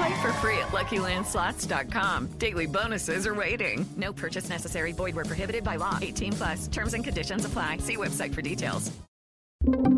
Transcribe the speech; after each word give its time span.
Play 0.00 0.22
for 0.22 0.32
free 0.34 0.56
at 0.56 0.68
LuckyLandSlots.com. 0.68 2.28
Daily 2.38 2.66
bonuses 2.66 3.26
are 3.26 3.34
waiting. 3.34 3.86
No 3.98 4.14
purchase 4.14 4.48
necessary. 4.48 4.92
Void 4.92 5.14
where 5.14 5.26
prohibited 5.26 5.62
by 5.62 5.76
law. 5.76 5.98
18 6.00 6.32
plus. 6.32 6.68
Terms 6.68 6.94
and 6.94 7.04
conditions 7.04 7.44
apply. 7.44 7.78
See 7.78 7.98
website 7.98 8.34
for 8.34 8.40
details. 8.40 8.90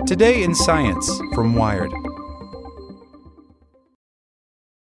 Today 0.08 0.42
in 0.42 0.56
Science 0.56 1.08
from 1.34 1.54
Wired. 1.54 1.92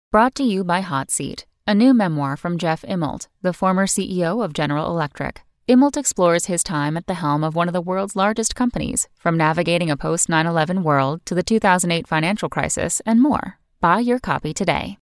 Brought 0.09 0.35
to 0.35 0.43
you 0.43 0.63
by 0.63 0.79
Hot 0.79 1.11
Seat, 1.11 1.45
a 1.67 1.75
new 1.75 1.93
memoir 1.93 2.37
from 2.37 2.57
Jeff 2.57 2.83
Immelt, 2.83 3.27
the 3.41 3.51
former 3.51 3.87
CEO 3.87 4.41
of 4.43 4.53
General 4.53 4.87
Electric. 4.87 5.41
Immelt 5.67 5.97
explores 5.97 6.45
his 6.45 6.63
time 6.63 6.95
at 6.95 7.07
the 7.07 7.15
helm 7.15 7.43
of 7.43 7.55
one 7.55 7.67
of 7.67 7.73
the 7.73 7.81
world's 7.81 8.15
largest 8.15 8.55
companies, 8.55 9.09
from 9.17 9.35
navigating 9.35 9.91
a 9.91 9.97
post 9.97 10.29
9 10.29 10.45
11 10.47 10.81
world 10.81 11.25
to 11.25 11.35
the 11.35 11.43
2008 11.43 12.07
financial 12.07 12.47
crisis 12.47 13.01
and 13.05 13.21
more. 13.21 13.59
Buy 13.81 13.99
your 13.99 14.19
copy 14.19 14.53
today. 14.53 14.97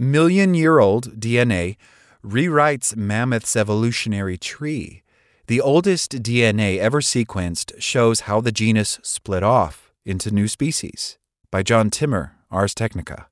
Million 0.00 0.54
year 0.54 0.78
old 0.78 1.18
DNA 1.18 1.76
rewrites 2.24 2.94
mammoth's 2.94 3.56
evolutionary 3.56 4.38
tree. 4.38 5.02
The 5.48 5.60
oldest 5.60 6.22
DNA 6.22 6.78
ever 6.78 7.00
sequenced 7.00 7.72
shows 7.82 8.20
how 8.20 8.40
the 8.40 8.52
genus 8.52 9.00
split 9.02 9.42
off 9.42 9.92
into 10.06 10.30
new 10.30 10.46
species. 10.46 11.18
By 11.50 11.64
John 11.64 11.90
Timmer, 11.90 12.36
Ars 12.48 12.76
Technica. 12.76 13.26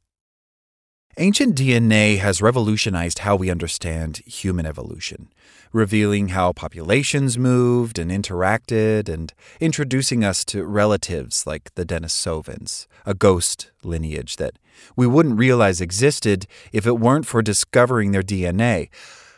Ancient 1.19 1.57
DNA 1.57 2.19
has 2.19 2.43
revolutionized 2.43 3.21
how 3.21 3.37
we 3.37 3.51
understand 3.51 4.19
human 4.27 4.67
evolution, 4.67 5.33
revealing 5.73 6.29
how 6.29 6.53
populations 6.53 7.39
moved 7.39 7.99
and 7.99 8.11
interacted, 8.11 9.09
and 9.09 9.33
introducing 9.59 10.23
us 10.23 10.45
to 10.45 10.67
relatives 10.67 11.47
like 11.47 11.75
the 11.75 11.87
Denisovans, 11.87 12.87
a 13.07 13.15
ghost 13.15 13.71
lineage 13.83 14.37
that 14.37 14.59
we 14.95 15.07
wouldn't 15.07 15.39
realize 15.39 15.81
existed 15.81 16.47
if 16.71 16.87
it 16.87 17.01
weren't 17.01 17.25
for 17.25 17.41
discovering 17.41 18.13
their 18.13 18.23
DNA. 18.23 18.91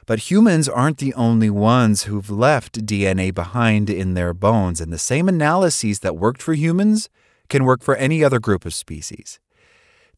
But 0.04 0.32
humans 0.32 0.68
aren't 0.68 0.98
the 0.98 1.14
only 1.14 1.48
ones 1.48 2.02
who've 2.02 2.28
left 2.28 2.86
DNA 2.86 3.32
behind 3.32 3.88
in 3.88 4.14
their 4.14 4.34
bones, 4.34 4.80
and 4.80 4.92
the 4.92 4.98
same 4.98 5.28
analyses 5.28 6.00
that 6.00 6.16
worked 6.16 6.42
for 6.42 6.54
humans 6.54 7.08
can 7.48 7.62
work 7.62 7.84
for 7.84 7.94
any 7.94 8.24
other 8.24 8.40
group 8.40 8.64
of 8.66 8.74
species. 8.74 9.38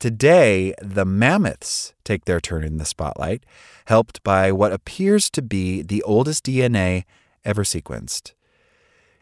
Today, 0.00 0.72
the 0.80 1.04
mammoths 1.04 1.92
take 2.04 2.24
their 2.24 2.40
turn 2.40 2.64
in 2.64 2.78
the 2.78 2.86
spotlight, 2.86 3.44
helped 3.84 4.22
by 4.22 4.50
what 4.50 4.72
appears 4.72 5.28
to 5.28 5.42
be 5.42 5.82
the 5.82 6.02
oldest 6.04 6.46
DNA 6.46 7.04
ever 7.44 7.64
sequenced. 7.64 8.32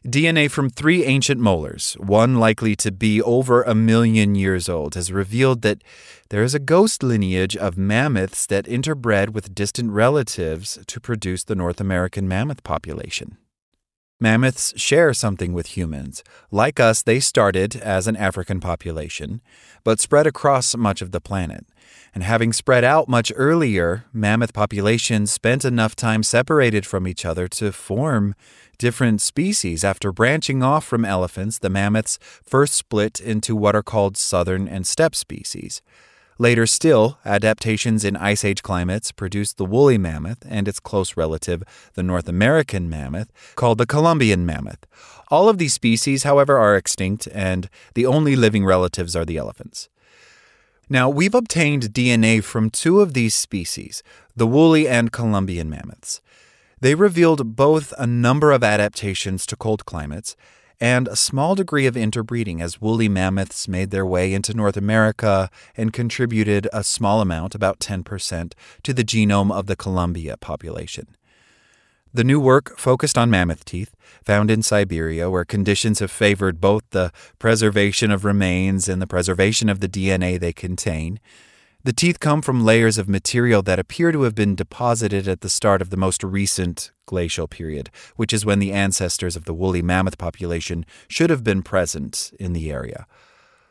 DNA 0.06 0.49
from 0.49 0.71
three 0.71 1.05
ancient 1.05 1.41
molars, 1.41 1.94
one 1.94 2.37
likely 2.37 2.77
to 2.77 2.93
be 2.93 3.21
over 3.21 3.65
a 3.65 3.75
million 3.75 4.37
years 4.37 4.69
old, 4.69 4.94
has 4.94 5.11
revealed 5.11 5.62
that 5.62 5.83
there 6.28 6.44
is 6.44 6.55
a 6.55 6.61
ghost 6.61 7.03
lineage 7.03 7.56
of 7.56 7.77
mammoths 7.77 8.47
that 8.47 8.67
interbred 8.67 9.31
with 9.31 9.56
distant 9.56 9.91
relatives 9.91 10.78
to 10.87 11.00
produce 11.00 11.43
the 11.43 11.56
North 11.56 11.81
American 11.81 12.28
mammoth 12.28 12.62
population. 12.62 13.37
Mammoths 14.21 14.75
share 14.77 15.15
something 15.15 15.53
with 15.53 15.77
humans. 15.77 16.25
Like 16.51 16.81
us, 16.81 17.03
they 17.05 17.21
started 17.21 17.77
as 17.77 18.09
an 18.09 18.17
African 18.17 18.59
population, 18.59 19.41
but 19.84 20.01
spread 20.01 20.27
across 20.27 20.77
much 20.77 21.01
of 21.01 21.12
the 21.12 21.21
planet. 21.21 21.65
And 22.12 22.25
having 22.25 22.53
spread 22.53 22.83
out 22.83 23.09
much 23.09 23.31
earlier, 23.37 24.06
mammoth 24.12 24.53
populations 24.53 25.31
spent 25.31 25.65
enough 25.65 25.95
time 25.95 26.25
separated 26.25 26.84
from 26.84 27.06
each 27.06 27.25
other 27.25 27.47
to 27.49 27.71
form 27.71 28.34
different 28.77 29.23
species. 29.23 29.84
After 29.84 30.11
branching 30.11 30.65
off 30.65 30.85
from 30.85 31.05
elephants, 31.05 31.61
the 31.61 31.71
mammoths 31.71 32.19
first 32.45 32.75
split 32.75 33.21
into 33.21 33.55
what 33.55 33.77
are 33.77 33.85
called 33.85 34.17
southern 34.17 34.67
and 34.67 34.85
steppe 34.85 35.15
species. 35.15 35.81
Later 36.41 36.66
still, 36.66 37.19
adaptations 37.25 38.04
in 38.04 38.16
Ice 38.16 38.44
Age 38.44 38.62
climates 38.62 39.10
produced 39.10 39.56
the 39.56 39.65
woolly 39.65 39.99
mammoth 39.99 40.47
and 40.49 40.69
its 40.69 40.78
close 40.78 41.16
relative, 41.16 41.65
the 41.94 42.03
North 42.04 42.28
American 42.28 42.88
mammoth, 42.88 43.32
called 43.56 43.78
the 43.78 43.87
Columbian 43.87 44.47
mammoth. 44.47 44.87
All 45.32 45.49
of 45.49 45.59
these 45.59 45.75
species, 45.75 46.22
however, 46.22 46.56
are 46.56 46.76
extinct, 46.76 47.26
and 47.34 47.69
the 47.94 48.06
only 48.06 48.37
living 48.37 48.65
relatives 48.65 49.16
are 49.16 49.25
the 49.25 49.37
elephants. 49.37 49.88
Now, 50.88 51.09
we've 51.09 51.34
obtained 51.34 51.93
DNA 51.93 52.43
from 52.43 52.70
two 52.70 53.00
of 53.00 53.15
these 53.15 53.34
species, 53.34 54.05
the 54.37 54.47
woolly 54.47 54.87
and 54.87 55.10
Columbian 55.10 55.69
mammoths. 55.69 56.20
They 56.81 56.94
revealed 56.94 57.56
both 57.56 57.93
a 57.99 58.06
number 58.06 58.53
of 58.53 58.62
adaptations 58.62 59.44
to 59.47 59.56
cold 59.56 59.84
climates 59.84 60.37
and 60.81 61.09
a 61.09 61.16
small 61.16 61.55
degree 61.55 61.87
of 61.87 61.97
interbreeding 61.97 62.61
as 62.61 62.81
woolly 62.81 63.09
mammoths 63.09 63.66
made 63.66 63.91
their 63.91 64.06
way 64.06 64.33
into 64.33 64.55
North 64.55 64.77
America 64.77 65.50
and 65.77 65.93
contributed 65.93 66.69
a 66.72 66.84
small 66.84 67.21
amount, 67.21 67.55
about 67.55 67.81
10%, 67.81 68.53
to 68.83 68.93
the 68.93 69.05
genome 69.05 69.53
of 69.53 69.67
the 69.67 69.77
Columbia 69.77 70.37
population. 70.37 71.17
The 72.15 72.25
new 72.25 72.41
work 72.41 72.78
focused 72.78 73.19
on 73.19 73.31
mammoth 73.31 73.65
teeth, 73.65 73.94
found 74.25 74.50
in 74.50 74.62
Siberia, 74.62 75.28
where 75.28 75.44
conditions 75.44 75.99
have 75.99 76.11
favored 76.11 76.61
both 76.61 76.83
the 76.91 77.12
preservation 77.38 78.11
of 78.11 78.25
remains 78.25 78.88
and 78.88 79.03
the 79.03 79.06
preservation 79.06 79.69
of 79.69 79.81
the 79.81 79.88
DNA 79.88 80.41
they 80.41 80.53
contain. 80.53 81.21
The 81.84 81.93
teeth 81.93 82.19
come 82.19 82.43
from 82.43 82.65
layers 82.65 82.99
of 82.99 83.09
material 83.09 83.62
that 83.62 83.78
appear 83.78 84.11
to 84.11 84.22
have 84.22 84.34
been 84.34 84.56
deposited 84.56 85.28
at 85.28 85.43
the 85.43 85.49
start 85.49 85.81
of 85.81 85.91
the 85.91 85.97
most 85.97 86.25
recent 86.25 86.91
glacial 87.06 87.47
period, 87.47 87.89
which 88.16 88.33
is 88.33 88.44
when 88.44 88.59
the 88.59 88.72
ancestors 88.72 89.37
of 89.37 89.44
the 89.44 89.55
woolly 89.55 89.81
mammoth 89.81 90.19
population 90.19 90.84
should 91.06 91.31
have 91.31 91.44
been 91.44 91.62
present 91.62 92.33
in 92.41 92.53
the 92.53 92.72
area. 92.72 93.06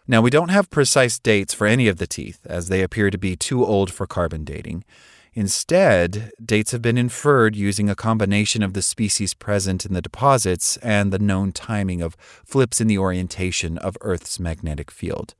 Now, 0.08 0.22
we 0.22 0.30
don't 0.30 0.50
have 0.50 0.70
precise 0.70 1.20
dates 1.20 1.54
for 1.54 1.68
any 1.68 1.90
of 1.90 1.98
the 1.98 2.08
teeth, 2.08 2.40
as 2.46 2.70
they 2.70 2.82
appear 2.82 3.10
to 3.10 3.18
be 3.18 3.36
too 3.36 3.66
old 3.66 3.92
for 3.92 4.08
carbon 4.08 4.46
dating. 4.46 4.86
Instead, 5.34 6.32
dates 6.44 6.72
have 6.72 6.82
been 6.82 6.98
inferred 6.98 7.58
using 7.58 7.90
a 7.90 7.96
combination 7.96 8.64
of 8.64 8.74
the 8.74 8.82
species 8.82 9.34
present 9.34 9.86
in 9.86 9.94
the 9.94 10.02
deposits 10.02 10.78
and 10.78 11.12
the 11.12 11.20
known 11.20 11.52
timing 11.52 12.02
of 12.02 12.16
flips 12.46 12.80
in 12.80 12.88
the 12.88 12.98
orientation 12.98 13.78
of 13.78 13.98
Earth's 14.00 14.40
magnetic 14.40 14.90
field. 14.92 15.36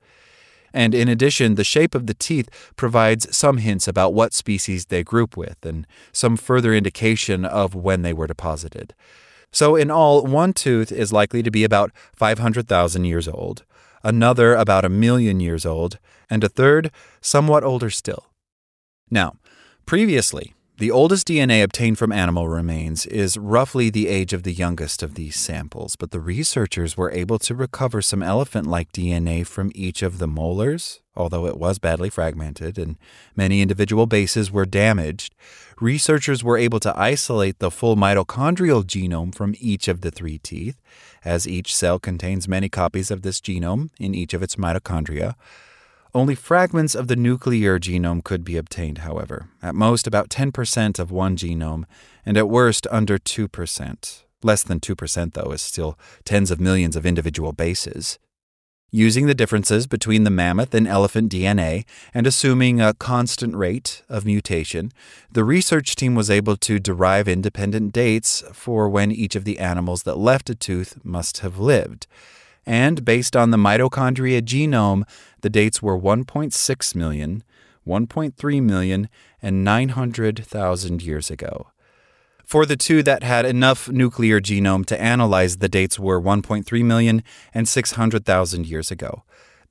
And 0.74 0.94
in 0.94 1.08
addition, 1.08 1.56
the 1.56 1.64
shape 1.64 1.96
of 1.96 2.08
the 2.08 2.14
teeth 2.14 2.50
provides 2.76 3.36
some 3.36 3.58
hints 3.58 3.88
about 3.88 4.14
what 4.14 4.34
species 4.34 4.86
they 4.86 5.04
group 5.04 5.38
with 5.38 5.66
and 5.66 5.88
some 6.12 6.38
further 6.38 6.74
indication 6.74 7.46
of 7.46 7.76
when 7.76 8.02
they 8.02 8.14
were 8.14 8.28
deposited. 8.28 8.94
So, 9.52 9.76
in 9.76 9.90
all, 9.90 10.26
one 10.26 10.54
tooth 10.54 10.92
is 10.92 11.14
likely 11.14 11.42
to 11.42 11.52
be 11.52 11.64
about 11.64 11.92
500,000 12.16 13.06
years 13.06 13.28
old, 13.28 13.64
another 14.04 14.54
about 14.54 14.86
a 14.86 14.90
million 14.90 15.40
years 15.40 15.66
old, 15.66 16.00
and 16.30 16.44
a 16.44 16.50
third 16.50 16.92
somewhat 17.22 17.64
older 17.64 17.90
still. 17.90 18.26
Now, 19.10 19.36
previously, 19.86 20.54
the 20.80 20.92
oldest 20.92 21.28
DNA 21.28 21.64
obtained 21.64 21.98
from 21.98 22.12
animal 22.12 22.48
remains 22.48 23.08
is 23.08 23.36
roughly 23.36 23.90
the 23.90 24.08
age 24.08 24.32
of 24.32 24.44
the 24.44 24.54
youngest 24.54 25.02
of 25.02 25.16
these 25.16 25.36
samples, 25.36 25.96
but 25.96 26.12
the 26.12 26.20
researchers 26.20 26.96
were 26.96 27.12
able 27.12 27.40
to 27.40 27.56
recover 27.56 28.00
some 28.00 28.22
elephant 28.22 28.68
like 28.68 28.92
DNA 28.92 29.46
from 29.46 29.72
each 29.74 30.04
of 30.04 30.20
the 30.20 30.28
molars, 30.28 31.02
although 31.16 31.48
it 31.48 31.58
was 31.58 31.80
badly 31.80 32.12
fragmented 32.12 32.78
and 32.78 32.96
many 33.36 33.60
individual 33.64 34.06
bases 34.06 34.52
were 34.52 34.68
damaged, 34.68 35.34
researchers 35.82 36.44
were 36.44 36.60
able 36.60 36.80
to 36.80 36.96
isolate 36.96 37.58
the 37.58 37.72
full 37.72 37.96
mitochondrial 37.96 38.84
genome 38.84 39.34
from 39.34 39.56
each 39.58 39.88
of 39.88 40.02
the 40.02 40.12
three 40.12 40.38
teeth, 40.38 40.80
as 41.26 41.48
each 41.48 41.76
cell 41.76 41.98
contains 41.98 42.48
many 42.48 42.70
copies 42.70 43.10
of 43.10 43.24
this 43.24 43.42
genome 43.42 43.90
in 44.00 44.14
each 44.14 44.36
of 44.36 44.44
its 44.44 44.58
mitochondria. 44.58 45.34
Only 46.18 46.34
fragments 46.34 46.96
of 46.96 47.10
the 47.10 47.16
nuclear 47.16 47.78
genome 47.78 48.24
could 48.24 48.44
be 48.44 48.58
obtained, 48.58 48.98
however, 49.10 49.50
at 49.62 49.76
most 49.76 50.08
about 50.08 50.30
10% 50.30 50.98
of 50.98 51.12
one 51.12 51.38
genome, 51.38 51.84
and 52.26 52.36
at 52.36 52.50
worst 52.50 52.88
under 52.90 53.20
2%. 53.20 54.24
Less 54.42 54.64
than 54.64 54.80
2%, 54.80 55.34
though, 55.34 55.52
is 55.52 55.62
still 55.62 55.96
tens 56.26 56.50
of 56.50 56.60
millions 56.60 56.96
of 56.96 57.06
individual 57.06 57.54
bases. 57.54 58.18
Using 58.90 59.28
the 59.28 59.36
differences 59.36 59.86
between 59.86 60.24
the 60.24 60.32
mammoth 60.32 60.74
and 60.74 60.88
elephant 60.88 61.32
DNA 61.32 61.86
and 62.16 62.26
assuming 62.26 62.82
a 62.82 62.96
constant 62.96 63.56
rate 63.56 64.02
of 64.10 64.26
mutation, 64.26 64.92
the 65.32 65.44
research 65.44 65.96
team 65.96 66.16
was 66.16 66.32
able 66.32 66.58
to 66.58 66.80
derive 66.80 67.28
independent 67.28 67.94
dates 67.94 68.44
for 68.54 68.90
when 68.90 69.12
each 69.12 69.36
of 69.36 69.44
the 69.44 69.60
animals 69.60 70.02
that 70.02 70.18
left 70.18 70.50
a 70.50 70.56
tooth 70.56 70.98
must 71.04 71.42
have 71.42 71.60
lived. 71.60 72.08
And 72.68 73.06
based 73.06 73.34
on 73.38 73.52
the 73.52 73.58
mitochondria 73.58 74.42
genome, 74.42 75.04
the 75.40 75.50
dates 75.50 75.82
were 75.82 75.98
1.6 75.98 76.96
million, 76.96 77.44
1.3 77.88 78.62
million, 78.62 79.08
and 79.42 79.64
900,000 79.64 81.02
years 81.02 81.32
ago. 81.32 81.68
For 82.44 82.66
the 82.66 82.76
two 82.76 83.04
that 83.04 83.24
had 83.24 83.46
enough 83.46 83.88
nuclear 83.88 84.42
genome 84.42 84.86
to 84.88 85.02
analyze, 85.02 85.58
the 85.58 85.70
dates 85.70 85.98
were 85.98 86.22
1.3 86.22 86.84
million 86.84 87.24
and 87.54 87.70
600,000 87.70 88.68
years 88.68 88.92
ago. 88.92 89.24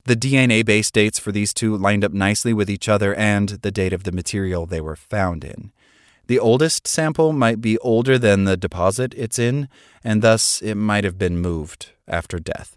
The 0.05 0.15
DNA 0.15 0.65
based 0.65 0.95
dates 0.95 1.19
for 1.19 1.31
these 1.31 1.53
two 1.53 1.77
lined 1.77 2.03
up 2.03 2.13
nicely 2.13 2.53
with 2.53 2.69
each 2.69 2.89
other 2.89 3.13
and 3.13 3.49
the 3.49 3.71
date 3.71 3.93
of 3.93 4.05
the 4.05 4.11
material 4.11 4.65
they 4.65 4.81
were 4.81 4.95
found 4.95 5.43
in. 5.43 5.71
The 6.25 6.39
oldest 6.39 6.87
sample 6.87 7.31
might 7.31 7.61
be 7.61 7.77
older 7.79 8.17
than 8.17 8.45
the 8.45 8.57
deposit 8.57 9.13
it's 9.15 9.37
in, 9.37 9.69
and 10.03 10.23
thus 10.23 10.63
it 10.63 10.75
might 10.75 11.03
have 11.03 11.19
been 11.19 11.39
moved 11.39 11.91
after 12.07 12.39
death. 12.39 12.76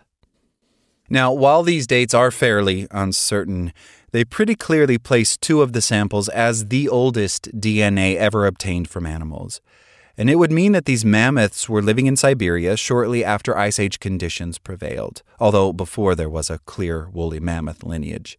Now, 1.11 1.33
while 1.33 1.63
these 1.63 1.87
dates 1.87 2.15
are 2.15 2.31
fairly 2.31 2.87
uncertain, 2.91 3.73
they 4.13 4.25
pretty 4.25 4.55
clearly 4.55 4.97
place 4.97 5.37
two 5.37 5.61
of 5.61 5.73
the 5.73 5.83
samples 5.83 6.29
as 6.29 6.69
the 6.69 6.89
oldest 6.89 7.61
DNA 7.61 8.17
ever 8.17 8.47
obtained 8.47 8.89
from 8.89 9.05
animals 9.05 9.61
and 10.21 10.29
it 10.29 10.37
would 10.37 10.53
mean 10.53 10.73
that 10.73 10.85
these 10.85 11.03
mammoths 11.03 11.67
were 11.67 11.81
living 11.81 12.05
in 12.05 12.15
Siberia 12.15 12.77
shortly 12.77 13.25
after 13.25 13.57
Ice 13.57 13.79
Age 13.79 14.01
conditions 14.01 14.59
prevailed, 14.59 15.23
although 15.39 15.73
before 15.73 16.15
there 16.15 16.29
was 16.29 16.51
a 16.51 16.59
clear 16.59 17.09
woolly 17.09 17.41
mammoth 17.41 17.83
lineage. 17.83 18.39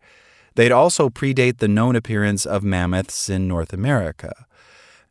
They'd 0.53 0.71
also 0.71 1.09
predate 1.09 1.57
the 1.57 1.67
known 1.67 1.95
appearance 1.95 2.45
of 2.45 2.63
mammoths 2.63 3.29
in 3.29 3.47
North 3.47 3.73
America. 3.73 4.45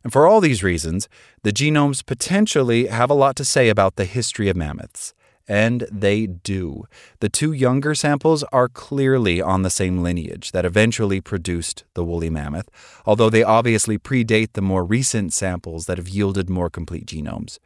And 0.01 0.13
for 0.13 0.25
all 0.25 0.39
these 0.39 0.63
reasons, 0.63 1.09
the 1.43 1.51
genomes 1.51 2.05
potentially 2.05 2.87
have 2.87 3.09
a 3.09 3.15
lot 3.15 3.35
to 3.35 3.43
say 3.43 3.67
about 3.67 3.97
the 3.97 4.05
history 4.05 4.47
of 4.47 4.55
mammoths. 4.55 5.13
And 5.47 5.87
they 5.91 6.27
do. 6.27 6.85
The 7.19 7.29
two 7.29 7.51
younger 7.51 7.93
samples 7.95 8.43
are 8.51 8.69
clearly 8.69 9.41
on 9.41 9.63
the 9.63 9.69
same 9.69 10.01
lineage 10.01 10.51
that 10.51 10.65
eventually 10.65 11.19
produced 11.19 11.83
the 11.93 12.05
woolly 12.05 12.29
mammoth, 12.29 12.69
although 13.05 13.29
they 13.29 13.43
obviously 13.43 13.97
predate 13.97 14.53
the 14.53 14.61
more 14.61 14.85
recent 14.85 15.33
samples 15.33 15.85
that 15.85 15.97
have 15.97 16.09
yielded 16.09 16.49
more 16.49 16.69
complete 16.69 17.05
genomes. 17.05 17.59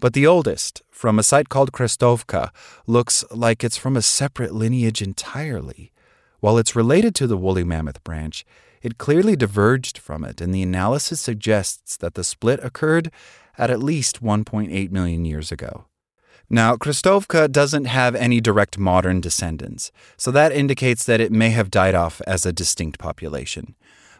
But 0.00 0.12
the 0.12 0.26
oldest, 0.26 0.82
from 0.90 1.18
a 1.18 1.24
site 1.24 1.48
called 1.48 1.72
Krestovka, 1.72 2.50
looks 2.86 3.24
like 3.30 3.64
it's 3.64 3.76
from 3.76 3.96
a 3.96 4.02
separate 4.02 4.54
lineage 4.54 5.02
entirely. 5.02 5.92
While 6.40 6.56
it's 6.56 6.76
related 6.76 7.16
to 7.16 7.26
the 7.26 7.36
woolly 7.36 7.64
mammoth 7.64 8.02
branch, 8.04 8.44
it 8.80 8.98
clearly 8.98 9.34
diverged 9.34 9.98
from 9.98 10.24
it, 10.24 10.40
and 10.40 10.54
the 10.54 10.62
analysis 10.62 11.20
suggests 11.20 11.96
that 11.96 12.14
the 12.14 12.22
split 12.22 12.60
occurred 12.62 13.10
at 13.56 13.70
at 13.70 13.82
least 13.82 14.22
1.8 14.22 14.90
million 14.92 15.24
years 15.24 15.50
ago. 15.50 15.86
Now, 16.50 16.76
Krestovka 16.76 17.50
doesn't 17.52 17.84
have 17.84 18.14
any 18.14 18.40
direct 18.40 18.78
modern 18.78 19.20
descendants, 19.20 19.92
so 20.16 20.30
that 20.30 20.52
indicates 20.52 21.04
that 21.04 21.20
it 21.20 21.30
may 21.30 21.50
have 21.50 21.70
died 21.70 21.94
off 21.94 22.22
as 22.26 22.46
a 22.46 22.52
distinct 22.52 22.98
population. 22.98 23.74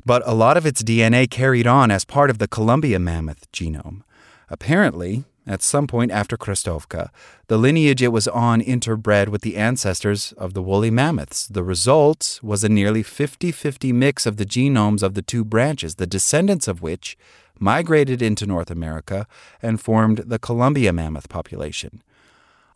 But 0.04 0.22
a 0.26 0.34
lot 0.34 0.56
of 0.56 0.66
its 0.66 0.82
DNA 0.82 1.30
carried 1.30 1.66
on 1.66 1.90
as 1.90 2.04
part 2.04 2.30
of 2.30 2.38
the 2.38 2.48
Columbia 2.48 2.98
mammoth 2.98 3.50
genome. 3.52 4.02
Apparently, 4.50 5.24
at 5.46 5.62
some 5.62 5.86
point 5.86 6.10
after 6.10 6.36
Krestovka, 6.36 7.08
the 7.46 7.56
lineage 7.56 8.02
it 8.02 8.12
was 8.12 8.28
on 8.28 8.60
interbred 8.60 9.28
with 9.28 9.40
the 9.40 9.56
ancestors 9.56 10.32
of 10.32 10.52
the 10.52 10.62
woolly 10.62 10.90
mammoths. 10.90 11.46
The 11.46 11.64
result 11.64 12.38
was 12.42 12.62
a 12.62 12.68
nearly 12.68 13.02
50 13.02 13.50
50 13.50 13.92
mix 13.92 14.26
of 14.26 14.36
the 14.36 14.44
genomes 14.44 15.02
of 15.02 15.14
the 15.14 15.22
two 15.22 15.44
branches, 15.44 15.94
the 15.94 16.06
descendants 16.06 16.68
of 16.68 16.82
which 16.82 17.16
migrated 17.58 18.20
into 18.20 18.46
North 18.46 18.70
America 18.70 19.26
and 19.62 19.80
formed 19.80 20.18
the 20.18 20.38
Columbia 20.38 20.92
mammoth 20.92 21.30
population. 21.30 22.02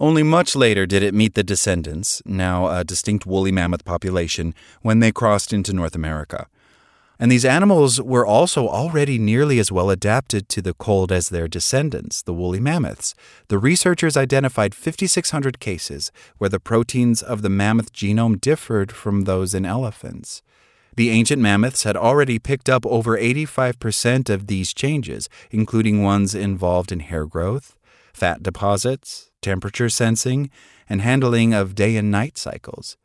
Only 0.03 0.25
much 0.25 0.57
later 0.57 0.85
did 0.85 1.05
it 1.05 1.15
meet 1.15 1.35
the 1.35 1.45
descendants, 1.45 2.23
now 2.27 2.67
a 2.67 2.83
distinct 2.83 3.25
woolly 3.25 3.53
mammoth 3.53 3.85
population, 3.85 4.53
when 4.81 4.99
they 4.99 5.13
crossed 5.13 5.53
into 5.53 5.73
North 5.73 5.95
America. 5.95 6.49
And 7.21 7.31
these 7.31 7.45
animals 7.45 8.03
were 8.03 8.27
also 8.27 8.67
already 8.67 9.17
nearly 9.17 9.61
as 9.61 9.71
well 9.71 9.91
adapted 9.91 10.49
to 10.49 10.61
the 10.61 10.75
cold 10.75 11.13
as 11.13 11.29
their 11.29 11.47
descendants, 11.47 12.21
the 12.21 12.35
woolly 12.35 12.59
mammoths. 12.59 13.15
The 13.47 13.61
researchers 13.61 14.17
identified 14.17 14.75
5,600 14.75 15.61
cases 15.61 16.11
where 16.39 16.51
the 16.51 16.59
proteins 16.59 17.23
of 17.23 17.43
the 17.43 17.49
mammoth 17.49 17.93
genome 17.93 18.41
differed 18.41 18.91
from 18.91 19.23
those 19.23 19.55
in 19.55 19.65
elephants. 19.65 20.43
The 20.97 21.11
ancient 21.11 21.41
mammoths 21.41 21.85
had 21.85 21.97
already 21.97 22.41
picked 22.41 22.69
up 22.69 22.85
over 22.87 23.17
85% 23.17 24.29
of 24.29 24.49
these 24.49 24.75
changes, 24.75 25.29
including 25.53 26.03
ones 26.03 26.35
involved 26.35 26.91
in 26.91 26.99
hair 26.99 27.25
growth, 27.25 27.77
fat 28.13 28.43
deposits, 28.43 29.31
temperature 29.43 29.89
sensing, 29.89 30.51
and 30.89 31.03
handling 31.03 31.53
of 31.53 31.75
day 31.75 31.97
and 31.97 32.11
night 32.11 32.39
cycles. 32.39 32.97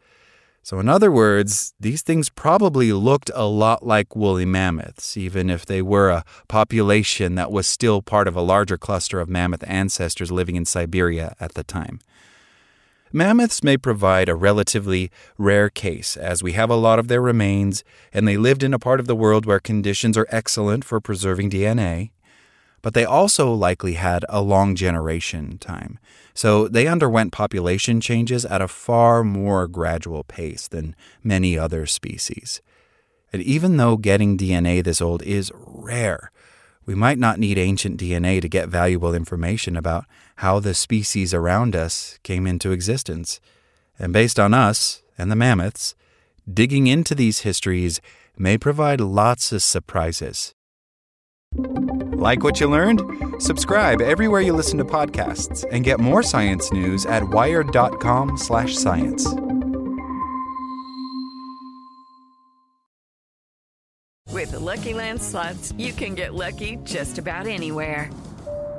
So, 0.67 0.79
in 0.79 0.89
other 0.89 1.09
words, 1.09 1.73
these 1.79 2.01
things 2.01 2.27
probably 2.29 2.91
looked 2.91 3.31
a 3.33 3.45
lot 3.45 3.85
like 3.85 4.17
woolly 4.17 4.45
mammoths, 4.45 5.15
even 5.15 5.49
if 5.49 5.65
they 5.65 5.81
were 5.81 6.09
a 6.09 6.25
population 6.49 7.35
that 7.35 7.53
was 7.53 7.67
still 7.67 8.01
part 8.01 8.27
of 8.27 8.35
a 8.35 8.41
larger 8.41 8.77
cluster 8.77 9.21
of 9.21 9.29
mammoth 9.29 9.63
ancestors 9.65 10.29
living 10.29 10.57
in 10.57 10.65
Siberia 10.65 11.35
at 11.39 11.53
the 11.53 11.63
time. 11.63 12.01
Mammoths 13.13 13.63
may 13.63 13.77
provide 13.77 14.27
a 14.27 14.35
relatively 14.35 15.09
rare 15.37 15.69
case, 15.69 16.17
as 16.17 16.43
we 16.43 16.51
have 16.51 16.69
a 16.69 16.75
lot 16.75 16.99
of 16.99 17.07
their 17.07 17.21
remains, 17.21 17.85
and 18.11 18.27
they 18.27 18.35
lived 18.35 18.61
in 18.61 18.73
a 18.73 18.79
part 18.79 18.99
of 18.99 19.07
the 19.07 19.15
world 19.15 19.45
where 19.45 19.61
conditions 19.61 20.17
are 20.17 20.27
excellent 20.29 20.83
for 20.83 20.99
preserving 20.99 21.49
DNA 21.49 22.11
but 22.87 22.93
they 22.93 23.03
also 23.03 23.51
likely 23.51 23.95
had 23.95 24.23
a 24.29 24.41
long 24.41 24.73
generation 24.73 25.57
time. 25.57 25.99
So 26.33 26.69
they 26.69 26.87
underwent 26.87 27.33
population 27.33 27.99
changes 27.99 28.45
at 28.45 28.61
a 28.61 28.67
far 28.69 29.25
more 29.25 29.67
gradual 29.67 30.23
pace 30.23 30.69
than 30.69 30.95
many 31.21 31.59
other 31.59 31.85
species. 31.85 32.61
And 33.33 33.41
even 33.41 33.75
though 33.75 33.97
getting 33.97 34.37
DNA 34.37 34.81
this 34.81 35.01
old 35.01 35.21
is 35.23 35.51
rare, 35.53 36.31
we 36.85 36.95
might 36.95 37.17
not 37.17 37.39
need 37.39 37.57
ancient 37.57 37.99
DNA 37.99 38.39
to 38.39 38.47
get 38.47 38.69
valuable 38.69 39.13
information 39.13 39.75
about 39.75 40.05
how 40.37 40.61
the 40.61 40.73
species 40.73 41.33
around 41.33 41.75
us 41.75 42.17
came 42.23 42.47
into 42.47 42.71
existence. 42.71 43.41
And 43.99 44.13
based 44.13 44.39
on 44.39 44.53
us 44.53 45.03
and 45.17 45.29
the 45.29 45.35
mammoths, 45.35 45.93
digging 46.49 46.87
into 46.87 47.13
these 47.13 47.39
histories 47.41 47.99
may 48.37 48.57
provide 48.57 49.01
lots 49.01 49.51
of 49.51 49.61
surprises. 49.61 50.53
Like 52.19 52.43
what 52.43 52.59
you 52.59 52.65
learned? 52.65 53.03
Subscribe 53.37 54.01
everywhere 54.01 54.41
you 54.41 54.51
listen 54.51 54.79
to 54.79 54.83
podcasts 54.83 55.63
and 55.71 55.83
get 55.83 55.99
more 55.99 56.23
science 56.23 56.71
news 56.71 57.05
at 57.05 57.29
wired.com/science. 57.29 59.27
With 64.33 64.49
the 64.51 64.59
Lucky 64.59 64.95
Land 64.95 65.21
slots, 65.21 65.73
you 65.77 65.93
can 65.93 66.15
get 66.15 66.33
lucky 66.33 66.79
just 66.85 67.19
about 67.19 67.45
anywhere. 67.45 68.09